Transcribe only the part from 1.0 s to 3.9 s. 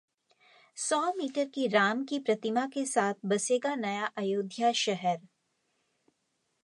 metre की राम की प्रतिमा के साथ बसेगा